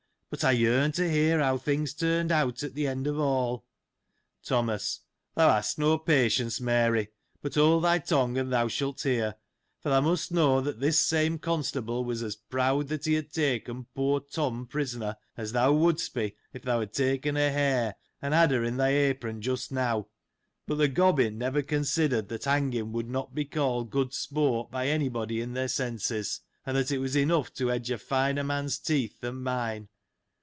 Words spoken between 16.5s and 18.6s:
if thou had taken a hare, and had